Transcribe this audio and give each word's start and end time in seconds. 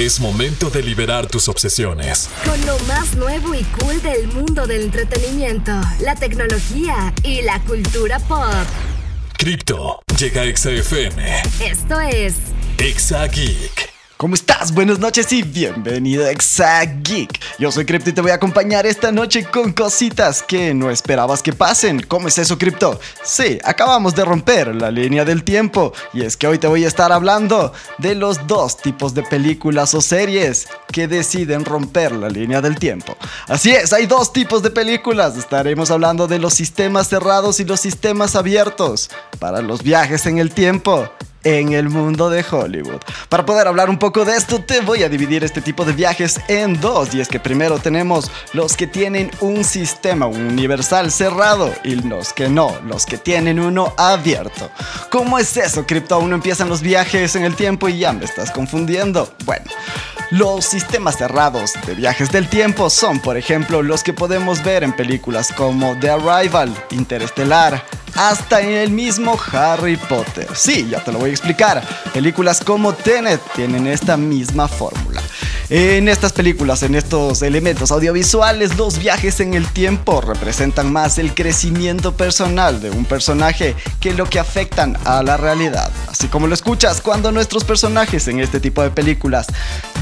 Es 0.00 0.18
momento 0.18 0.70
de 0.70 0.82
liberar 0.82 1.26
tus 1.26 1.46
obsesiones. 1.50 2.30
Con 2.46 2.58
lo 2.64 2.78
más 2.88 3.16
nuevo 3.16 3.54
y 3.54 3.62
cool 3.64 4.00
del 4.00 4.28
mundo 4.28 4.66
del 4.66 4.84
entretenimiento, 4.84 5.72
la 6.00 6.14
tecnología 6.14 7.12
y 7.22 7.42
la 7.42 7.60
cultura 7.64 8.18
pop. 8.20 8.66
Cripto 9.36 10.00
llega 10.18 10.40
a 10.40 10.56
XFM. 10.56 11.42
Esto 11.62 12.00
es 12.00 12.36
Exa 12.78 13.26
Geek. 13.26 13.89
¿Cómo 14.20 14.34
estás? 14.34 14.74
Buenas 14.74 14.98
noches 14.98 15.32
y 15.32 15.42
bienvenido 15.42 16.26
a 16.26 16.30
Exact 16.30 17.08
Geek. 17.08 17.40
Yo 17.58 17.72
soy 17.72 17.86
Crypto 17.86 18.10
y 18.10 18.12
te 18.12 18.20
voy 18.20 18.32
a 18.32 18.34
acompañar 18.34 18.84
esta 18.84 19.10
noche 19.10 19.46
con 19.46 19.72
cositas 19.72 20.42
que 20.42 20.74
no 20.74 20.90
esperabas 20.90 21.42
que 21.42 21.54
pasen. 21.54 22.02
¿Cómo 22.02 22.28
es 22.28 22.36
eso, 22.36 22.58
Crypto? 22.58 23.00
Sí, 23.24 23.58
acabamos 23.64 24.14
de 24.14 24.26
romper 24.26 24.74
la 24.76 24.90
línea 24.90 25.24
del 25.24 25.42
tiempo 25.42 25.94
y 26.12 26.20
es 26.20 26.36
que 26.36 26.46
hoy 26.46 26.58
te 26.58 26.66
voy 26.66 26.84
a 26.84 26.88
estar 26.88 27.12
hablando 27.12 27.72
de 27.96 28.14
los 28.14 28.46
dos 28.46 28.76
tipos 28.76 29.14
de 29.14 29.22
películas 29.22 29.94
o 29.94 30.02
series 30.02 30.68
que 30.92 31.08
deciden 31.08 31.64
romper 31.64 32.12
la 32.12 32.28
línea 32.28 32.60
del 32.60 32.78
tiempo. 32.78 33.16
Así 33.48 33.70
es, 33.70 33.94
hay 33.94 34.04
dos 34.04 34.34
tipos 34.34 34.62
de 34.62 34.70
películas. 34.70 35.38
Estaremos 35.38 35.90
hablando 35.90 36.26
de 36.26 36.38
los 36.38 36.52
sistemas 36.52 37.08
cerrados 37.08 37.58
y 37.58 37.64
los 37.64 37.80
sistemas 37.80 38.36
abiertos 38.36 39.08
para 39.38 39.62
los 39.62 39.82
viajes 39.82 40.26
en 40.26 40.36
el 40.36 40.52
tiempo 40.52 41.10
en 41.44 41.72
el 41.72 41.88
mundo 41.88 42.30
de 42.30 42.44
Hollywood. 42.48 43.00
Para 43.28 43.46
poder 43.46 43.68
hablar 43.68 43.90
un 43.90 43.98
poco 43.98 44.24
de 44.24 44.36
esto, 44.36 44.60
te 44.60 44.80
voy 44.80 45.02
a 45.02 45.08
dividir 45.08 45.44
este 45.44 45.60
tipo 45.60 45.84
de 45.84 45.92
viajes 45.92 46.40
en 46.48 46.80
dos. 46.80 47.14
Y 47.14 47.20
es 47.20 47.28
que 47.28 47.40
primero 47.40 47.78
tenemos 47.78 48.30
los 48.52 48.76
que 48.76 48.86
tienen 48.86 49.30
un 49.40 49.64
sistema 49.64 50.26
universal 50.26 51.10
cerrado 51.10 51.72
y 51.84 51.96
los 51.96 52.32
que 52.32 52.48
no, 52.48 52.78
los 52.86 53.06
que 53.06 53.18
tienen 53.18 53.60
uno 53.60 53.94
abierto. 53.96 54.70
¿Cómo 55.10 55.38
es 55.38 55.56
eso, 55.56 55.86
Crypto? 55.86 56.18
Uno 56.18 56.34
empiezan 56.34 56.68
los 56.68 56.82
viajes 56.82 57.36
en 57.36 57.44
el 57.44 57.54
tiempo 57.56 57.88
y 57.88 57.98
ya 57.98 58.12
me 58.12 58.24
estás 58.24 58.50
confundiendo. 58.50 59.32
Bueno. 59.44 59.64
Los 60.30 60.64
sistemas 60.64 61.16
cerrados 61.16 61.72
de 61.84 61.96
viajes 61.96 62.30
del 62.30 62.48
tiempo 62.48 62.88
son, 62.88 63.18
por 63.18 63.36
ejemplo, 63.36 63.82
los 63.82 64.04
que 64.04 64.12
podemos 64.12 64.62
ver 64.62 64.84
en 64.84 64.92
películas 64.92 65.52
como 65.52 65.98
The 65.98 66.10
Arrival, 66.10 66.72
Interestelar, 66.92 67.84
hasta 68.28 68.60
en 68.60 68.70
el 68.70 68.90
mismo 68.90 69.38
Harry 69.52 69.96
Potter. 69.96 70.48
Sí, 70.54 70.86
ya 70.90 71.02
te 71.02 71.10
lo 71.10 71.18
voy 71.18 71.30
a 71.30 71.32
explicar. 71.32 71.82
Películas 72.12 72.60
como 72.62 72.92
Tenet 72.92 73.40
tienen 73.54 73.86
esta 73.86 74.18
misma 74.18 74.68
fórmula. 74.68 75.22
En 75.72 76.08
estas 76.08 76.32
películas, 76.32 76.82
en 76.82 76.96
estos 76.96 77.42
elementos 77.42 77.92
audiovisuales, 77.92 78.76
los 78.76 78.98
viajes 78.98 79.38
en 79.38 79.54
el 79.54 79.68
tiempo 79.68 80.20
representan 80.20 80.92
más 80.92 81.16
el 81.16 81.32
crecimiento 81.32 82.16
personal 82.16 82.82
de 82.82 82.90
un 82.90 83.04
personaje 83.04 83.76
que 84.00 84.12
lo 84.12 84.24
que 84.24 84.40
afectan 84.40 84.98
a 85.04 85.22
la 85.22 85.36
realidad. 85.36 85.92
Así 86.08 86.26
como 86.26 86.48
lo 86.48 86.54
escuchas, 86.54 87.00
cuando 87.00 87.30
nuestros 87.30 87.62
personajes 87.62 88.26
en 88.26 88.40
este 88.40 88.58
tipo 88.58 88.82
de 88.82 88.90
películas 88.90 89.46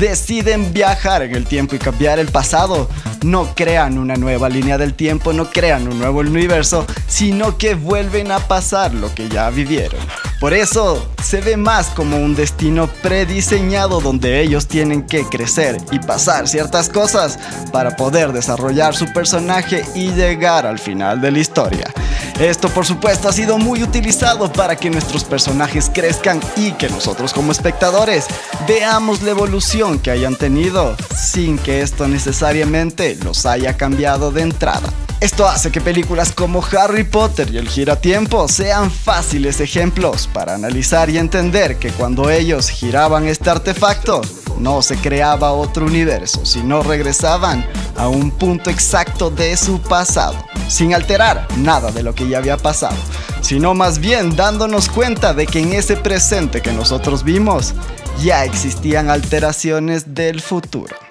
deciden 0.00 0.72
viajar 0.72 1.20
en 1.20 1.34
el 1.34 1.44
tiempo 1.44 1.76
y 1.76 1.78
cambiar 1.78 2.18
el 2.18 2.28
pasado, 2.28 2.88
no 3.22 3.54
crean 3.54 3.98
una 3.98 4.16
nueva 4.16 4.48
línea 4.48 4.78
del 4.78 4.94
tiempo, 4.94 5.34
no 5.34 5.50
crean 5.50 5.86
un 5.86 5.98
nuevo 5.98 6.20
universo, 6.20 6.86
sino 7.08 7.58
que 7.58 7.74
vuelven 7.74 8.32
a 8.32 8.38
pasar 8.38 8.94
lo 8.94 9.14
que 9.14 9.28
ya 9.28 9.50
vivieron. 9.50 10.00
Por 10.40 10.54
eso 10.54 11.04
se 11.20 11.40
ve 11.40 11.56
más 11.56 11.88
como 11.88 12.16
un 12.16 12.36
destino 12.36 12.86
prediseñado 13.02 14.00
donde 14.00 14.40
ellos 14.40 14.68
tienen 14.68 15.02
que 15.02 15.24
crecer 15.24 15.78
y 15.90 15.98
pasar 15.98 16.46
ciertas 16.46 16.88
cosas 16.88 17.40
para 17.72 17.96
poder 17.96 18.32
desarrollar 18.32 18.94
su 18.94 19.12
personaje 19.12 19.84
y 19.96 20.12
llegar 20.12 20.64
al 20.64 20.78
final 20.78 21.20
de 21.20 21.32
la 21.32 21.40
historia. 21.40 21.92
Esto 22.38 22.68
por 22.68 22.86
supuesto 22.86 23.28
ha 23.28 23.32
sido 23.32 23.58
muy 23.58 23.82
utilizado 23.82 24.52
para 24.52 24.76
que 24.76 24.90
nuestros 24.90 25.24
personajes 25.24 25.90
crezcan 25.92 26.40
y 26.56 26.70
que 26.72 26.88
nosotros 26.88 27.32
como 27.32 27.50
espectadores 27.50 28.26
veamos 28.68 29.22
la 29.22 29.32
evolución 29.32 29.98
que 29.98 30.12
hayan 30.12 30.36
tenido 30.36 30.96
sin 31.16 31.58
que 31.58 31.82
esto 31.82 32.06
necesariamente 32.06 33.18
los 33.24 33.44
haya 33.44 33.76
cambiado 33.76 34.30
de 34.30 34.42
entrada. 34.42 34.88
Esto 35.20 35.48
hace 35.48 35.72
que 35.72 35.80
películas 35.80 36.30
como 36.30 36.64
Harry 36.64 37.02
Potter 37.02 37.52
y 37.52 37.58
El 37.58 37.68
Giratiempo 37.68 38.46
sean 38.46 38.88
fáciles 38.88 39.60
ejemplos 39.60 40.28
para 40.32 40.54
analizar 40.54 41.10
y 41.10 41.18
entender 41.18 41.76
que 41.76 41.90
cuando 41.90 42.30
ellos 42.30 42.68
giraban 42.68 43.26
este 43.26 43.50
artefacto, 43.50 44.20
no 44.60 44.80
se 44.80 44.96
creaba 44.96 45.50
otro 45.50 45.86
universo, 45.86 46.46
sino 46.46 46.84
regresaban 46.84 47.66
a 47.96 48.06
un 48.06 48.30
punto 48.30 48.70
exacto 48.70 49.28
de 49.28 49.56
su 49.56 49.80
pasado, 49.80 50.36
sin 50.68 50.94
alterar 50.94 51.48
nada 51.56 51.90
de 51.90 52.04
lo 52.04 52.14
que 52.14 52.28
ya 52.28 52.38
había 52.38 52.56
pasado, 52.56 52.96
sino 53.40 53.74
más 53.74 53.98
bien 53.98 54.36
dándonos 54.36 54.88
cuenta 54.88 55.34
de 55.34 55.48
que 55.48 55.58
en 55.58 55.72
ese 55.72 55.96
presente 55.96 56.62
que 56.62 56.72
nosotros 56.72 57.24
vimos 57.24 57.74
ya 58.22 58.44
existían 58.44 59.10
alteraciones 59.10 60.14
del 60.14 60.40
futuro. 60.40 61.07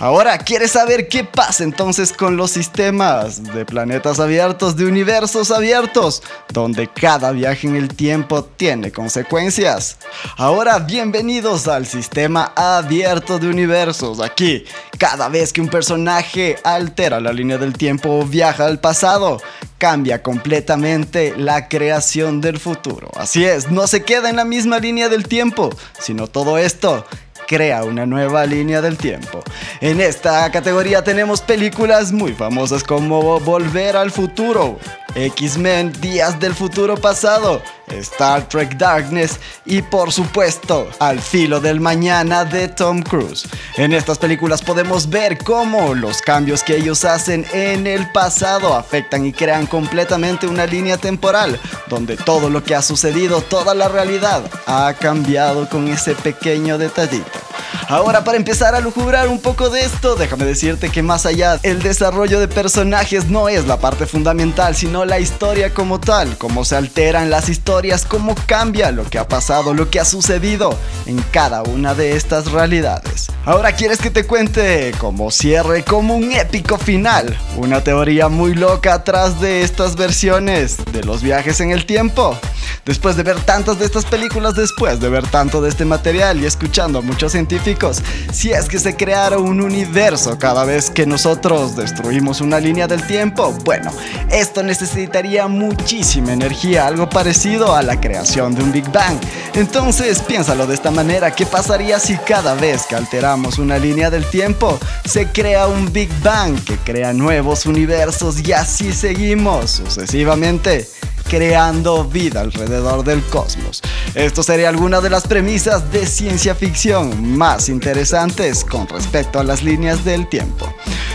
Ahora, 0.00 0.38
¿quieres 0.38 0.72
saber 0.72 1.08
qué 1.08 1.22
pasa 1.22 1.62
entonces 1.62 2.12
con 2.12 2.36
los 2.36 2.50
sistemas 2.50 3.44
de 3.54 3.64
planetas 3.64 4.18
abiertos, 4.18 4.76
de 4.76 4.86
universos 4.86 5.52
abiertos, 5.52 6.22
donde 6.52 6.88
cada 6.88 7.30
viaje 7.30 7.68
en 7.68 7.76
el 7.76 7.88
tiempo 7.94 8.42
tiene 8.44 8.90
consecuencias? 8.90 9.98
Ahora, 10.36 10.80
bienvenidos 10.80 11.68
al 11.68 11.86
sistema 11.86 12.52
abierto 12.56 13.38
de 13.38 13.48
universos. 13.48 14.20
Aquí, 14.20 14.64
cada 14.98 15.28
vez 15.28 15.52
que 15.52 15.60
un 15.60 15.68
personaje 15.68 16.56
altera 16.64 17.20
la 17.20 17.32
línea 17.32 17.58
del 17.58 17.74
tiempo 17.74 18.18
o 18.18 18.24
viaja 18.24 18.66
al 18.66 18.80
pasado, 18.80 19.40
cambia 19.78 20.22
completamente 20.22 21.34
la 21.36 21.68
creación 21.68 22.40
del 22.40 22.58
futuro. 22.58 23.10
Así 23.16 23.44
es, 23.44 23.70
no 23.70 23.86
se 23.86 24.02
queda 24.02 24.28
en 24.28 24.36
la 24.36 24.44
misma 24.44 24.78
línea 24.80 25.08
del 25.08 25.28
tiempo, 25.28 25.70
sino 26.00 26.26
todo 26.26 26.58
esto 26.58 27.06
crea 27.46 27.84
una 27.84 28.06
nueva 28.06 28.46
línea 28.46 28.80
del 28.80 28.96
tiempo. 28.96 29.42
En 29.80 30.00
esta 30.00 30.50
categoría 30.50 31.02
tenemos 31.02 31.40
películas 31.40 32.12
muy 32.12 32.32
famosas 32.32 32.82
como 32.84 33.40
Volver 33.40 33.96
al 33.96 34.10
Futuro, 34.10 34.78
X-Men 35.14 35.92
Días 36.00 36.38
del 36.40 36.54
Futuro 36.54 36.96
Pasado, 36.96 37.62
Star 37.88 38.48
Trek 38.48 38.76
Darkness 38.76 39.38
y 39.64 39.82
por 39.82 40.12
supuesto 40.12 40.88
Al 40.98 41.20
Filo 41.20 41.60
del 41.60 41.80
Mañana 41.80 42.44
de 42.44 42.68
Tom 42.68 43.02
Cruise. 43.02 43.46
En 43.76 43.92
estas 43.92 44.18
películas 44.18 44.62
podemos 44.62 45.08
ver 45.08 45.38
cómo 45.38 45.94
los 45.94 46.20
cambios 46.20 46.62
que 46.62 46.76
ellos 46.76 47.04
hacen 47.04 47.46
en 47.52 47.86
el 47.86 48.10
pasado 48.10 48.74
afectan 48.74 49.26
y 49.26 49.32
crean 49.32 49.66
completamente 49.66 50.46
una 50.46 50.66
línea 50.66 50.96
temporal 50.96 51.60
donde 51.88 52.16
todo 52.16 52.50
lo 52.50 52.64
que 52.64 52.74
ha 52.74 52.82
sucedido, 52.82 53.40
toda 53.42 53.74
la 53.74 53.88
realidad 53.88 54.42
ha 54.66 54.92
cambiado 54.98 55.68
con 55.68 55.88
ese 55.88 56.14
pequeño 56.14 56.78
detallito. 56.78 57.43
Ahora 57.88 58.24
para 58.24 58.38
empezar 58.38 58.74
a 58.74 58.80
lujubrar 58.80 59.28
un 59.28 59.40
poco 59.40 59.68
de 59.68 59.84
esto, 59.84 60.14
déjame 60.14 60.46
decirte 60.46 60.88
que 60.88 61.02
más 61.02 61.26
allá 61.26 61.58
el 61.62 61.82
desarrollo 61.82 62.40
de 62.40 62.48
personajes 62.48 63.28
no 63.28 63.48
es 63.48 63.66
la 63.66 63.78
parte 63.78 64.06
fundamental, 64.06 64.74
sino 64.74 65.04
la 65.04 65.20
historia 65.20 65.74
como 65.74 66.00
tal, 66.00 66.38
cómo 66.38 66.64
se 66.64 66.76
alteran 66.76 67.30
las 67.30 67.48
historias, 67.48 68.06
cómo 68.06 68.34
cambia 68.46 68.90
lo 68.90 69.04
que 69.04 69.18
ha 69.18 69.28
pasado, 69.28 69.74
lo 69.74 69.90
que 69.90 70.00
ha 70.00 70.04
sucedido 70.04 70.78
en 71.06 71.20
cada 71.30 71.62
una 71.62 71.94
de 71.94 72.16
estas 72.16 72.50
realidades. 72.52 73.28
Ahora 73.44 73.72
quieres 73.72 73.98
que 73.98 74.10
te 74.10 74.24
cuente 74.24 74.94
como 74.98 75.30
cierre, 75.30 75.84
como 75.84 76.16
un 76.16 76.32
épico 76.32 76.78
final, 76.78 77.38
una 77.56 77.84
teoría 77.84 78.28
muy 78.28 78.54
loca 78.54 78.94
atrás 78.94 79.40
de 79.40 79.62
estas 79.62 79.96
versiones 79.96 80.78
de 80.92 81.04
los 81.04 81.22
viajes 81.22 81.60
en 81.60 81.70
el 81.70 81.84
tiempo. 81.84 82.38
Después 82.84 83.16
de 83.16 83.22
ver 83.22 83.40
tantas 83.40 83.78
de 83.78 83.86
estas 83.86 84.04
películas, 84.04 84.54
después 84.56 85.00
de 85.00 85.08
ver 85.08 85.26
tanto 85.26 85.62
de 85.62 85.70
este 85.70 85.86
material 85.86 86.38
y 86.40 86.44
escuchando 86.44 86.98
a 86.98 87.02
muchos 87.02 87.32
científicos, 87.32 88.02
si 88.30 88.52
es 88.52 88.68
que 88.68 88.78
se 88.78 88.94
creara 88.94 89.38
un 89.38 89.62
universo 89.62 90.38
cada 90.38 90.64
vez 90.64 90.90
que 90.90 91.06
nosotros 91.06 91.76
destruimos 91.76 92.42
una 92.42 92.60
línea 92.60 92.86
del 92.86 93.06
tiempo, 93.06 93.52
bueno, 93.64 93.90
esto 94.30 94.62
necesitaría 94.62 95.48
muchísima 95.48 96.34
energía, 96.34 96.86
algo 96.86 97.08
parecido 97.08 97.74
a 97.74 97.82
la 97.82 97.98
creación 97.98 98.54
de 98.54 98.62
un 98.62 98.70
Big 98.70 98.90
Bang. 98.92 99.18
Entonces, 99.54 100.20
piénsalo 100.20 100.66
de 100.66 100.74
esta 100.74 100.90
manera, 100.90 101.30
¿qué 101.30 101.46
pasaría 101.46 101.98
si 101.98 102.18
cada 102.18 102.54
vez 102.54 102.84
que 102.86 102.96
alteramos 102.96 103.58
una 103.58 103.78
línea 103.78 104.10
del 104.10 104.26
tiempo 104.26 104.78
se 105.06 105.28
crea 105.28 105.68
un 105.68 105.90
Big 105.90 106.10
Bang 106.22 106.62
que 106.64 106.76
crea 106.76 107.14
nuevos 107.14 107.64
universos 107.64 108.46
y 108.46 108.52
así 108.52 108.92
seguimos 108.92 109.70
sucesivamente? 109.70 110.86
Creando 111.34 112.04
vida 112.04 112.42
alrededor 112.42 113.02
del 113.02 113.20
cosmos. 113.24 113.82
Esto 114.14 114.44
sería 114.44 114.68
alguna 114.68 115.00
de 115.00 115.10
las 115.10 115.26
premisas 115.26 115.90
de 115.90 116.06
ciencia 116.06 116.54
ficción 116.54 117.36
más 117.36 117.68
interesantes 117.68 118.64
con 118.64 118.86
respecto 118.86 119.40
a 119.40 119.42
las 119.42 119.64
líneas 119.64 120.04
del 120.04 120.28
tiempo. 120.28 120.72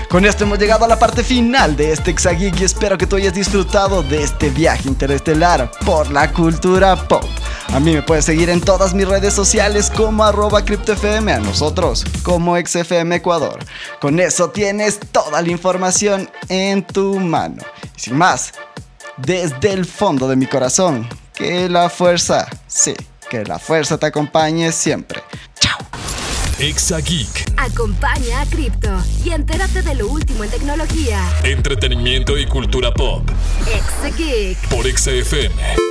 Con 0.10 0.25
esto 0.25 0.44
hemos 0.44 0.60
llegado 0.60 0.83
a 0.83 0.89
la 0.89 1.00
parte 1.00 1.24
final 1.24 1.77
de 1.77 1.94
este 1.94 2.12
Exageek 2.12 2.60
y 2.60 2.66
espero 2.66 2.98
que 2.98 3.07
tú 3.07 3.16
hayas 3.16 3.33
disfrutado 3.33 4.04
de 4.04 4.24
este 4.24 4.50
viaje 4.50 4.89
interestelar 4.89 5.71
por 5.86 6.12
la 6.12 6.33
cultura 6.33 6.98
pop. 7.07 7.24
A 7.69 7.80
mí 7.80 7.94
me 7.94 8.01
puedes 8.01 8.25
seguir 8.25 8.50
en 8.50 8.60
todas 8.60 8.94
mis 8.94 9.07
redes 9.07 9.33
sociales 9.33 9.89
como 9.95 10.25
arroba 10.25 10.65
CryptoFM, 10.65 11.31
a 11.31 11.39
nosotros 11.39 12.04
como 12.24 12.57
XFM 12.57 13.15
Ecuador. 13.15 13.60
Con 14.01 14.19
eso 14.19 14.50
tienes 14.50 15.00
toda 15.12 15.42
la 15.42 15.50
información 15.50 16.30
en 16.50 16.83
tu 16.83 17.19
mano. 17.19 17.63
Y 17.95 18.00
sin 18.00 18.18
más, 18.18 18.54
desde 19.21 19.74
el 19.74 19.86
fondo 19.86 20.27
de 20.27 20.36
mi 20.36 20.45
corazón, 20.45 21.07
que 21.33 21.69
la 21.69 21.89
fuerza, 21.89 22.48
sí, 22.68 22.94
que 23.30 23.44
la 23.45 23.60
fuerza 23.60 23.98
te 23.98 24.07
acompañe 24.07 24.71
siempre. 24.71 25.21
Chao. 25.60 25.77
Exa 26.60 27.00
Geek. 27.00 27.54
Acompaña 27.57 28.42
a 28.42 28.45
Crypto 28.45 28.89
y 29.24 29.31
entérate 29.31 29.81
de 29.81 29.95
lo 29.95 30.07
último 30.10 30.44
en 30.44 30.50
tecnología. 30.50 31.21
Entretenimiento 31.44 32.38
y 32.38 32.45
cultura 32.45 32.94
pop. 32.94 33.30
Exa 33.68 34.16
Geek. 34.18 34.57
Por 34.69 34.86
Exa 34.86 35.12
FM. 35.12 35.88